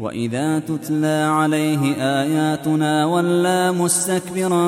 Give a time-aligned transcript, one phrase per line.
[0.00, 4.66] وإذا تتلى عليه آياتنا ولى مستكبرا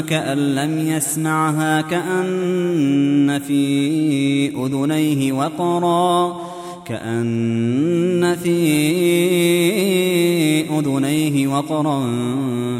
[0.00, 6.40] كأن لم يسمعها كأن في أذنيه وقرا
[6.84, 8.60] كأن في
[10.78, 12.00] أذنيه وقرا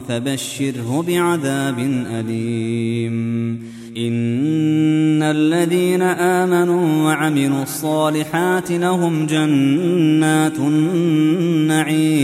[0.09, 1.78] فبشره بعذاب
[2.11, 12.21] أليم إن الذين آمنوا وعملوا الصالحات لهم جنات النعيم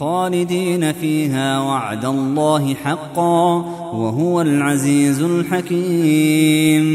[0.00, 3.54] خالدين فيها وعد الله حقا
[3.92, 6.88] وهو العزيز الحكيم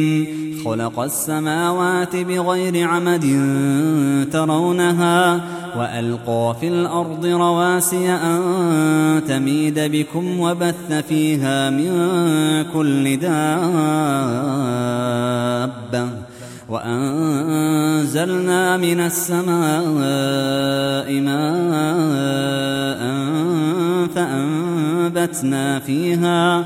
[0.65, 3.21] خلق السماوات بغير عمد
[4.31, 5.41] ترونها
[5.77, 11.91] وألقى في الأرض رواسي أن تميد بكم وبث فيها من
[12.73, 13.63] كل دابة
[16.69, 18.37] وأنزلنا
[18.77, 19.93] من السماء
[21.21, 22.63] ماء
[24.15, 26.65] فأنبتنا فيها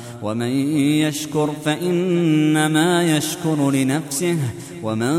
[0.21, 4.37] ومن يشكر فإنما يشكر لنفسه
[4.83, 5.11] ومن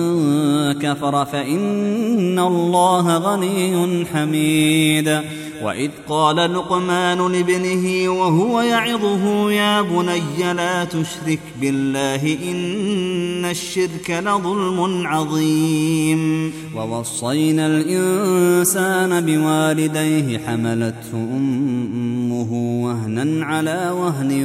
[0.72, 5.20] كفر فإن الله غني حميد.
[5.62, 16.52] وإذ قال لقمان لابنه وهو يعظه يا بني لا تشرك بالله إن الشرك لظلم عظيم.
[16.76, 22.52] ووصينا الإنسان بوالديه حملته أمه
[22.84, 24.44] وهنا على وهن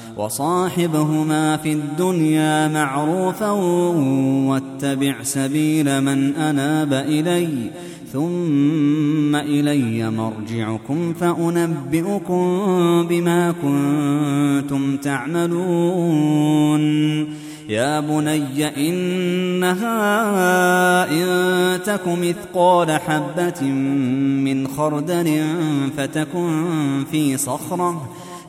[0.17, 3.49] وصاحبهما في الدنيا معروفا
[4.49, 7.71] واتبع سبيل من أناب إليّ
[8.13, 12.67] ثم إلي مرجعكم فأنبئكم
[13.09, 16.81] بما كنتم تعملون.
[17.69, 19.91] يا بني إنها
[21.11, 23.61] إن تك مثقال حبة
[24.43, 25.43] من خردل
[25.97, 28.09] فتكن في صخرة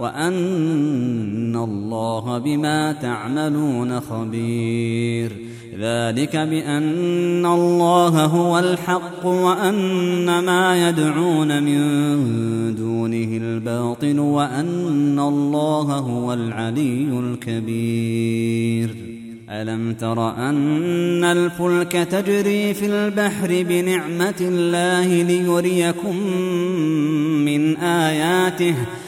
[0.00, 5.32] وأن الله بما تعملون خبير.
[5.80, 17.20] ذلك بأن الله هو الحق وأن ما يدعون من دونه الباطل وأن الله هو العلي
[17.20, 18.96] الكبير.
[19.50, 26.16] ألم تر أن الفلك تجري في البحر بنعمة الله ليريكم
[27.44, 29.07] من آياته ۖ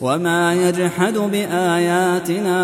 [0.00, 2.58] وما يجحد باياتنا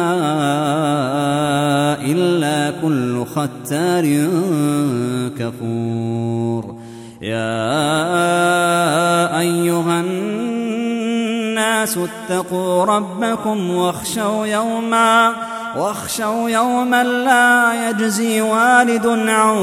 [2.05, 4.05] الا كل ختار
[5.39, 6.77] كفور
[7.23, 7.63] يا
[9.41, 15.33] ايها الناس اتقوا ربكم واخشوا يوما
[15.77, 19.57] واخشوا يوما لا يجزي والد عن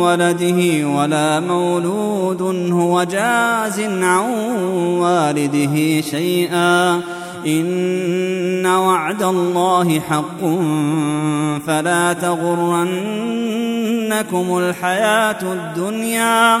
[0.00, 4.30] ولده ولا مولود هو جاز عن
[5.00, 7.00] والده شيئا.
[7.46, 10.40] إن وعد الله حق
[11.66, 13.38] فلا تغرنكم
[14.58, 16.60] الحياة الدنيا.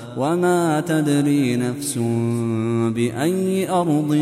[0.17, 1.97] وما تدري نفس
[2.95, 4.15] باي ارض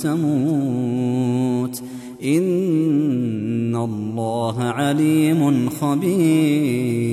[0.00, 1.82] تموت
[2.24, 7.10] ان الله عليم خبير